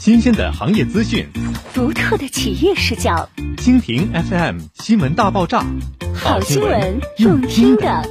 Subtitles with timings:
[0.00, 1.28] 新鲜的行业资讯，
[1.74, 3.28] 独特的企业视角。
[3.58, 5.62] 蜻蜓 FM 新闻大爆炸，
[6.14, 8.02] 好新闻，用听的。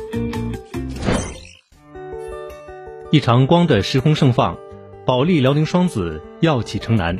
[3.10, 4.56] 一场光的时空盛放，
[5.04, 7.18] 保利辽宁双子耀起城南，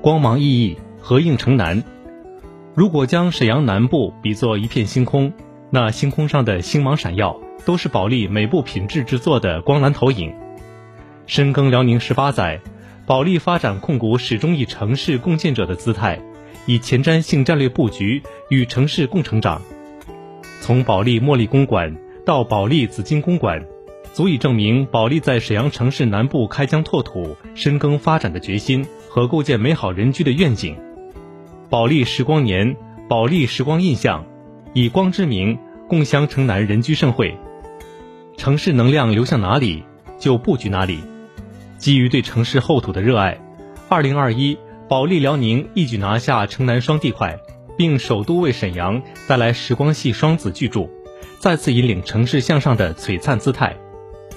[0.00, 1.82] 光芒熠熠，合映城南。
[2.76, 5.32] 如果将沈阳南部比作一片星空，
[5.70, 10.32] 那星空上的星芒闪耀，都是保利每部品质制作的光蓝投影。
[11.26, 12.60] 深耕辽宁十八载，
[13.06, 16.20] 保利发展控股始终以城市共建者的姿态，
[16.66, 19.62] 以前瞻性战略布局与城市共成长。
[20.60, 23.64] 从保利茉莉公馆到保利紫金公馆，
[24.12, 30.76] 足以证明保利在沈阳城市南部开疆拓土、深耕发展的决心和构建美好人居的愿景。
[31.70, 32.76] 保利时光年，
[33.08, 34.26] 保利时光印象，
[34.74, 35.56] 以光之名
[35.88, 37.36] 共襄城南人居盛会。
[38.36, 39.84] 城市能量流向哪里，
[40.18, 40.98] 就布局哪里。
[41.78, 43.38] 基于对城市厚土的热爱，
[43.88, 47.38] 二零二一，保利辽宁一举拿下城南双地块，
[47.76, 50.88] 并首都为沈阳带来时光系双子巨著，
[51.38, 53.76] 再次引领城市向上的璀璨姿态。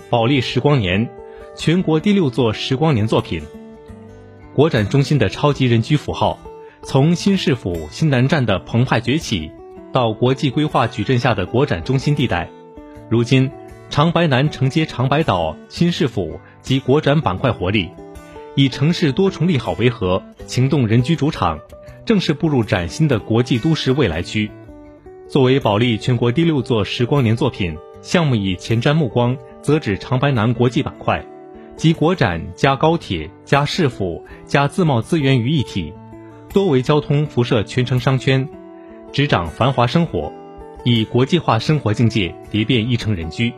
[0.10, 1.10] 保利时光年，
[1.56, 3.42] 全国第六座时光年作品。
[4.54, 6.38] 国展中心的超级人居符号，
[6.82, 9.52] 从新市府新南站的澎湃崛起，
[9.94, 12.50] 到国际规划矩阵下的国展中心地带，
[13.10, 13.50] 如今
[13.90, 16.40] 长白南承接长白岛、新市府。
[16.62, 17.90] 及国展板块活力，
[18.54, 21.58] 以城市多重利好为核，情动人居主场，
[22.06, 24.52] 正式步入崭新的国际都市未来区。
[25.28, 31.26] 作为保利全国第六座时光年作品，项目以前瞻目光，择指长白南国际板块，
[31.76, 35.94] 集国展加高铁加市府加自贸资源于一体，
[36.54, 38.48] 多维交通辐射全城商圈，
[39.12, 40.32] 执掌繁华生活，
[40.84, 43.54] 以国际化生活境界叠变一城人居。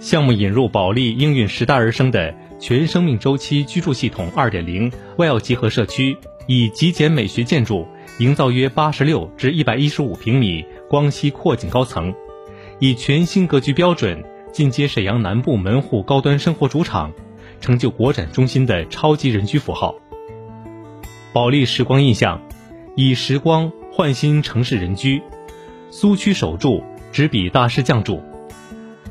[0.00, 6.16] 项目引入保利应运时代而生的全生命周期居住系统2.0 Well 集合社区，
[6.46, 7.86] 以极简美学建筑
[8.18, 12.14] 营造约86至115平米光吸阔景高层，
[12.78, 17.12] 以全新格局标准进阶沈阳南部门户高端生活主场，
[17.60, 19.96] 成就国展中心的超级人居符号。
[21.32, 22.40] 保利时光印象，
[22.94, 25.20] 以时光焕新城市人居，
[25.90, 26.82] 苏区首住，
[27.12, 28.22] 执笔大师匠筑。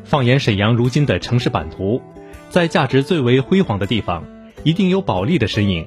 [0.05, 1.99] 放眼沈阳如今的城市版图，
[2.49, 4.23] 在价值最为辉煌的地方，
[4.63, 5.85] 一定有保利的身影。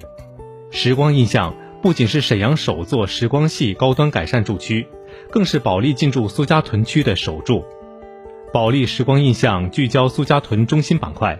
[0.70, 4.86] 时光印象不仅是沈阳首座时光系高端改善住区，
[5.30, 7.64] 更是保利进驻苏家屯区的首住。
[8.52, 11.38] 保利时光印象聚焦苏家屯中心板块，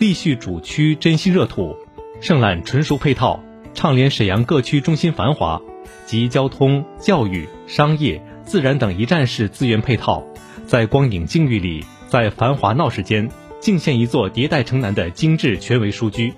[0.00, 1.76] 立续主区珍稀热土，
[2.20, 3.40] 盛揽纯熟配套，
[3.72, 5.62] 畅联沈阳各区中心繁华
[6.06, 10.24] 及交通、教育、商业、自然等一站式资源配套，
[10.66, 11.84] 在光影境遇里。
[12.16, 13.28] 在繁华闹市间，
[13.60, 16.32] 竟现一座迭代城南的精致全维书居。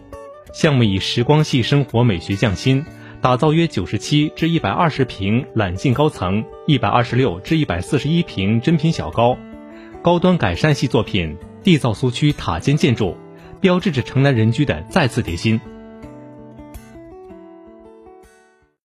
[0.53, 2.85] 项目以时光系生活美学匠心，
[3.21, 9.39] 打造约九十七至一百二十平揽境高层，一百二十六至一百四十一平珍品小高，
[10.03, 13.17] 高端改善系作品缔造苏区塔尖建筑，
[13.61, 15.61] 标志着城南人居的再次叠新。